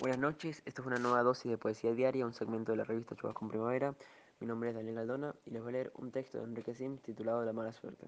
Buenas 0.00 0.20
noches, 0.20 0.62
esto 0.64 0.82
es 0.82 0.86
una 0.86 1.00
nueva 1.00 1.24
dosis 1.24 1.50
de 1.50 1.58
poesía 1.58 1.92
diaria, 1.92 2.24
un 2.24 2.32
segmento 2.32 2.70
de 2.70 2.78
la 2.78 2.84
revista 2.84 3.16
con 3.16 3.48
Primavera. 3.48 3.96
Mi 4.38 4.46
nombre 4.46 4.68
es 4.68 4.76
Daniel 4.76 4.98
Aldona 4.98 5.34
y 5.44 5.50
les 5.50 5.60
voy 5.60 5.70
a 5.70 5.72
leer 5.72 5.92
un 5.96 6.12
texto 6.12 6.38
de 6.38 6.44
Enrique 6.44 6.72
Sims 6.72 7.02
titulado 7.02 7.44
La 7.44 7.52
mala 7.52 7.72
suerte. 7.72 8.06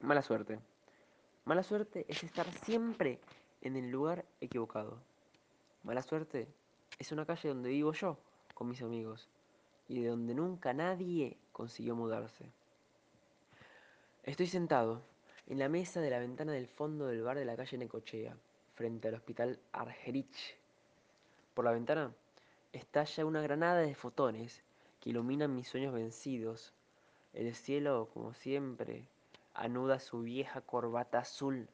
Mala 0.00 0.22
suerte. 0.22 0.58
Mala 1.44 1.62
suerte 1.62 2.04
es 2.08 2.24
estar 2.24 2.50
siempre 2.64 3.20
en 3.60 3.76
el 3.76 3.92
lugar 3.92 4.24
equivocado. 4.40 4.98
Mala 5.84 6.02
suerte 6.02 6.48
es 6.98 7.12
una 7.12 7.24
calle 7.24 7.50
donde 7.50 7.68
vivo 7.68 7.92
yo 7.92 8.18
con 8.54 8.68
mis 8.68 8.82
amigos 8.82 9.28
y 9.86 10.02
de 10.02 10.08
donde 10.08 10.34
nunca 10.34 10.72
nadie 10.72 11.38
consiguió 11.52 11.94
mudarse. 11.94 12.50
Estoy 14.24 14.48
sentado 14.48 15.02
en 15.46 15.60
la 15.60 15.68
mesa 15.68 16.00
de 16.00 16.10
la 16.10 16.18
ventana 16.18 16.50
del 16.50 16.66
fondo 16.66 17.06
del 17.06 17.22
bar 17.22 17.38
de 17.38 17.44
la 17.44 17.54
calle 17.54 17.78
Necochea, 17.78 18.36
frente 18.74 19.06
al 19.06 19.14
hospital 19.14 19.60
Argerich 19.70 20.58
por 21.58 21.64
la 21.64 21.72
ventana 21.72 22.14
estalla 22.72 23.26
una 23.26 23.42
granada 23.42 23.80
de 23.80 23.96
fotones 23.96 24.62
que 25.00 25.10
iluminan 25.10 25.56
mis 25.56 25.66
sueños 25.66 25.92
vencidos. 25.92 26.72
El 27.32 27.52
cielo, 27.52 28.08
como 28.14 28.32
siempre, 28.32 29.08
anuda 29.54 29.98
su 29.98 30.22
vieja 30.22 30.60
corbata 30.60 31.18
azul 31.18 31.68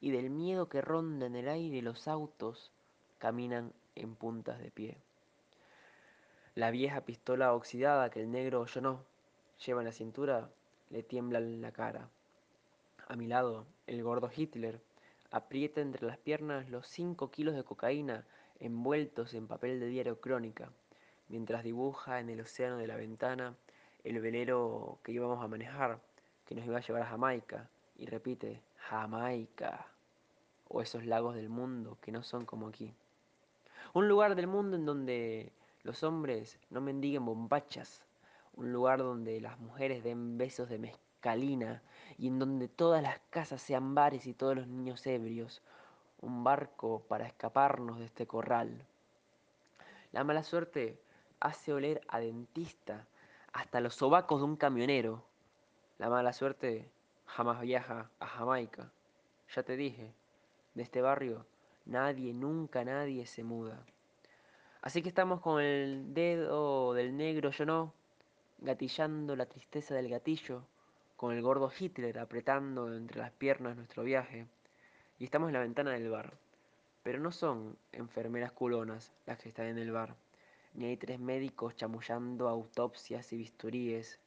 y 0.00 0.10
del 0.10 0.30
miedo 0.30 0.70
que 0.70 0.80
ronda 0.80 1.26
en 1.26 1.36
el 1.36 1.50
aire 1.50 1.82
los 1.82 2.08
autos 2.08 2.72
caminan 3.18 3.74
en 3.94 4.14
puntas 4.14 4.58
de 4.58 4.70
pie. 4.70 4.96
La 6.54 6.70
vieja 6.70 7.02
pistola 7.02 7.52
oxidada 7.52 8.08
que 8.08 8.22
el 8.22 8.30
negro 8.30 8.64
no 8.80 9.04
lleva 9.66 9.82
en 9.82 9.86
la 9.88 9.92
cintura 9.92 10.48
le 10.88 11.02
tiembla 11.02 11.40
en 11.40 11.60
la 11.60 11.72
cara. 11.72 12.08
A 13.06 13.16
mi 13.16 13.26
lado, 13.26 13.66
el 13.86 14.02
gordo 14.02 14.30
Hitler 14.34 14.80
aprieta 15.30 15.82
entre 15.82 16.06
las 16.06 16.16
piernas 16.16 16.70
los 16.70 16.86
cinco 16.86 17.30
kilos 17.30 17.54
de 17.54 17.64
cocaína 17.64 18.24
envueltos 18.60 19.34
en 19.34 19.46
papel 19.46 19.80
de 19.80 19.88
diario 19.88 20.20
crónica, 20.20 20.70
mientras 21.28 21.64
dibuja 21.64 22.20
en 22.20 22.30
el 22.30 22.40
océano 22.40 22.76
de 22.76 22.86
la 22.86 22.96
ventana 22.96 23.54
el 24.04 24.20
velero 24.20 24.98
que 25.02 25.12
íbamos 25.12 25.42
a 25.42 25.48
manejar, 25.48 25.98
que 26.46 26.54
nos 26.54 26.64
iba 26.64 26.78
a 26.78 26.80
llevar 26.80 27.02
a 27.02 27.06
Jamaica, 27.06 27.68
y 27.98 28.06
repite, 28.06 28.62
Jamaica, 28.76 29.86
o 30.68 30.82
esos 30.82 31.04
lagos 31.04 31.34
del 31.34 31.48
mundo 31.48 31.98
que 32.00 32.12
no 32.12 32.22
son 32.22 32.44
como 32.44 32.68
aquí. 32.68 32.94
Un 33.94 34.08
lugar 34.08 34.34
del 34.34 34.46
mundo 34.46 34.76
en 34.76 34.86
donde 34.86 35.52
los 35.82 36.02
hombres 36.02 36.58
no 36.70 36.80
mendiguen 36.80 37.24
bombachas, 37.24 38.02
un 38.54 38.72
lugar 38.72 38.98
donde 38.98 39.40
las 39.40 39.58
mujeres 39.58 40.02
den 40.02 40.38
besos 40.38 40.68
de 40.68 40.78
mezcalina 40.78 41.82
y 42.18 42.28
en 42.28 42.38
donde 42.38 42.68
todas 42.68 43.02
las 43.02 43.18
casas 43.30 43.62
sean 43.62 43.94
bares 43.94 44.26
y 44.26 44.34
todos 44.34 44.56
los 44.56 44.66
niños 44.66 45.06
ebrios, 45.06 45.62
un 46.26 46.42
barco 46.42 47.04
para 47.08 47.26
escaparnos 47.26 47.98
de 48.00 48.06
este 48.06 48.26
corral. 48.26 48.84
La 50.12 50.24
mala 50.24 50.42
suerte 50.42 51.00
hace 51.40 51.72
oler 51.72 52.00
a 52.08 52.18
dentista 52.18 53.06
hasta 53.52 53.80
los 53.80 53.94
sobacos 53.94 54.40
de 54.40 54.44
un 54.44 54.56
camionero. 54.56 55.22
La 55.98 56.10
mala 56.10 56.32
suerte 56.32 56.90
jamás 57.26 57.60
viaja 57.60 58.10
a 58.18 58.26
Jamaica. 58.26 58.90
Ya 59.54 59.62
te 59.62 59.76
dije, 59.76 60.12
de 60.74 60.82
este 60.82 61.00
barrio 61.00 61.46
nadie, 61.84 62.34
nunca 62.34 62.84
nadie 62.84 63.24
se 63.26 63.44
muda. 63.44 63.78
Así 64.82 65.02
que 65.02 65.08
estamos 65.08 65.40
con 65.40 65.62
el 65.62 66.12
dedo 66.12 66.92
del 66.92 67.16
negro, 67.16 67.50
yo 67.50 67.64
no, 67.66 67.92
gatillando 68.58 69.36
la 69.36 69.46
tristeza 69.46 69.94
del 69.94 70.08
gatillo, 70.08 70.62
con 71.16 71.32
el 71.32 71.42
gordo 71.42 71.70
Hitler 71.76 72.18
apretando 72.18 72.92
entre 72.92 73.18
las 73.18 73.30
piernas 73.30 73.76
nuestro 73.76 74.02
viaje, 74.02 74.46
y 75.18 75.24
estamos 75.24 75.48
en 75.48 75.54
la 75.54 75.60
ventana 75.60 75.92
del 75.92 76.10
bar. 76.10 76.34
Pero 77.02 77.20
no 77.20 77.32
son 77.32 77.76
enfermeras 77.92 78.52
culonas 78.52 79.12
las 79.26 79.38
que 79.38 79.48
están 79.48 79.66
en 79.66 79.78
el 79.78 79.92
bar, 79.92 80.16
ni 80.74 80.86
hay 80.86 80.96
tres 80.96 81.18
médicos 81.18 81.76
chamullando 81.76 82.48
autopsias 82.48 83.32
y 83.32 83.38
bisturíes, 83.38 84.18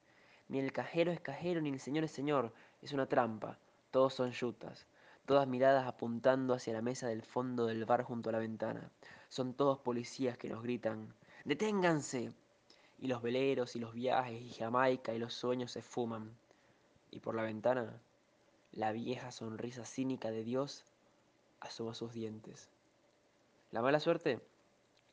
ni 0.48 0.60
el 0.60 0.72
cajero 0.72 1.12
es 1.12 1.20
cajero, 1.20 1.62
ni 1.62 1.70
el 1.70 1.80
señor 1.80 2.04
es 2.04 2.12
señor, 2.12 2.52
es 2.82 2.92
una 2.92 3.05
trampa, 3.05 3.60
todos 3.92 4.16
son 4.16 4.32
yutas, 4.32 4.88
todas 5.26 5.48
miradas 5.48 5.86
apuntando 5.86 6.55
hacia 6.55 6.73
la 6.73 6.82
mesa 6.82 7.08
del 7.08 7.21
fondo 7.21 7.67
del 7.67 7.86
bar 7.86 8.02
junto 8.04 8.30
a 8.30 8.33
la 8.33 8.39
ventana. 8.39 8.89
Son 9.30 9.54
todos 9.54 9.77
policías 9.77 10.39
que 10.39 10.50
nos 10.50 10.64
gritan, 10.64 11.14
¡deténganse! 11.45 12.33
Y 12.98 13.08
los 13.08 13.21
veleros 13.21 13.76
y 13.76 13.80
los 13.80 13.94
viajes 13.94 14.42
y 14.42 14.50
Jamaica 14.50 15.14
y 15.14 15.20
los 15.20 15.36
sueños 15.36 15.71
se 15.71 15.83
fuman. 15.83 16.36
Y 17.11 17.20
por 17.20 17.36
la 17.36 17.44
ventana, 17.44 18.02
la 18.72 18.92
vieja 18.92 19.32
sonrisa 19.32 19.86
cínica 19.86 20.32
de 20.32 20.44
Dios 20.44 20.86
asoma 21.60 21.94
sus 21.94 22.14
dientes. 22.14 22.70
La 23.72 23.82
mala 23.82 24.00
suerte 24.00 24.40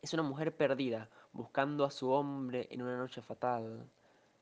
es 0.03 0.13
una 0.15 0.23
mujer 0.23 0.55
perdida, 0.55 1.09
buscando 1.33 1.85
a 1.85 1.91
su 1.91 2.11
hombre 2.11 2.69
en 2.71 2.83
una 2.83 2.97
noche 2.97 3.23
fatal. 3.23 3.89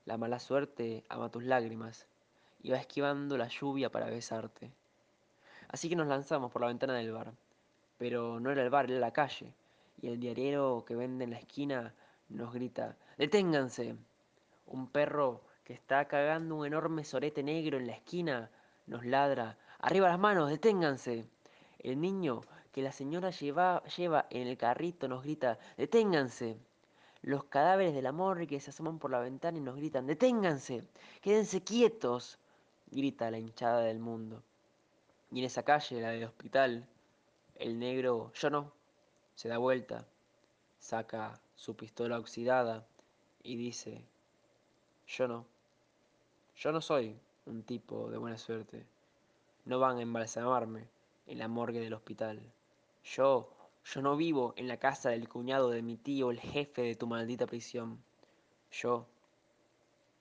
La 0.04 0.16
mala 0.18 0.38
suerte 0.38 1.04
ama 1.08 1.30
tus 1.30 1.44
lágrimas 1.44 2.06
y 2.62 2.70
va 2.70 2.78
esquivando 2.78 3.38
la 3.38 3.48
lluvia 3.48 3.90
para 3.90 4.10
besarte. 4.10 4.70
Así 5.68 5.88
que 5.88 5.96
nos 5.96 6.06
lanzamos 6.06 6.52
por 6.52 6.62
la 6.62 6.68
ventana 6.68 6.94
del 6.94 7.12
bar. 7.12 7.32
Pero 7.98 8.40
no 8.40 8.50
era 8.50 8.62
el 8.62 8.70
bar, 8.70 8.90
era 8.90 9.00
la 9.00 9.12
calle. 9.12 9.54
Y 10.02 10.08
el 10.08 10.20
diariero 10.20 10.84
que 10.86 10.96
vende 10.96 11.24
en 11.24 11.30
la 11.30 11.38
esquina 11.38 11.94
nos 12.28 12.52
grita, 12.52 12.96
¡Deténganse! 13.16 13.96
Un 14.66 14.88
perro 14.88 15.40
que 15.64 15.72
está 15.72 16.06
cagando 16.06 16.56
un 16.56 16.66
enorme 16.66 17.04
sorete 17.04 17.42
negro 17.42 17.78
en 17.78 17.86
la 17.86 17.94
esquina 17.94 18.50
nos 18.86 19.04
ladra, 19.04 19.56
¡Arriba 19.84 20.08
las 20.08 20.18
manos! 20.18 20.48
¡Deténganse! 20.48 21.26
El 21.78 22.00
niño 22.00 22.40
que 22.72 22.80
la 22.80 22.90
señora 22.90 23.28
lleva, 23.28 23.82
lleva 23.84 24.26
en 24.30 24.48
el 24.48 24.56
carrito 24.56 25.08
nos 25.08 25.22
grita, 25.22 25.58
¡deténganse! 25.76 26.56
Los 27.20 27.44
cadáveres 27.44 27.92
del 27.92 28.06
amor 28.06 28.46
que 28.46 28.60
se 28.60 28.70
asoman 28.70 28.98
por 28.98 29.10
la 29.10 29.20
ventana 29.20 29.58
y 29.58 29.60
nos 29.60 29.76
gritan, 29.76 30.06
¡deténganse! 30.06 30.88
¡Quédense 31.20 31.62
quietos! 31.62 32.38
grita 32.90 33.30
la 33.30 33.38
hinchada 33.38 33.80
del 33.80 33.98
mundo. 33.98 34.42
Y 35.30 35.40
en 35.40 35.44
esa 35.44 35.64
calle, 35.64 36.00
la 36.00 36.08
del 36.08 36.24
hospital, 36.24 36.88
el 37.56 37.78
negro, 37.78 38.32
yo 38.32 38.48
no, 38.48 38.72
se 39.34 39.48
da 39.48 39.58
vuelta, 39.58 40.06
saca 40.78 41.38
su 41.56 41.76
pistola 41.76 42.18
oxidada 42.18 42.86
y 43.42 43.56
dice, 43.56 44.02
yo 45.06 45.28
no, 45.28 45.44
yo 46.56 46.72
no 46.72 46.80
soy 46.80 47.18
un 47.46 47.62
tipo 47.62 48.10
de 48.10 48.18
buena 48.18 48.38
suerte, 48.38 48.86
no 49.64 49.78
van 49.78 49.98
a 49.98 50.02
embalsamarme 50.02 50.88
en 51.26 51.38
la 51.38 51.48
morgue 51.48 51.80
del 51.80 51.94
hospital. 51.94 52.40
Yo, 53.04 53.50
yo 53.84 54.02
no 54.02 54.16
vivo 54.16 54.54
en 54.56 54.68
la 54.68 54.78
casa 54.78 55.10
del 55.10 55.28
cuñado 55.28 55.70
de 55.70 55.82
mi 55.82 55.96
tío, 55.96 56.30
el 56.30 56.40
jefe 56.40 56.82
de 56.82 56.94
tu 56.94 57.06
maldita 57.06 57.46
prisión. 57.46 58.02
Yo, 58.70 59.06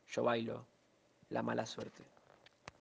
yo 0.07 0.23
bailo 0.23 0.65
la 1.29 1.41
mala 1.41 1.65
suerte. 1.65 2.12